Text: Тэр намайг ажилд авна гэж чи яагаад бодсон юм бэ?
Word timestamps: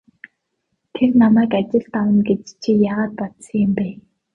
Тэр 0.93 1.11
намайг 1.21 1.51
ажилд 1.59 1.93
авна 2.01 2.21
гэж 2.29 2.43
чи 2.61 2.71
яагаад 2.91 3.11
бодсон 3.19 3.57
юм 3.65 3.71
бэ? 3.77 3.87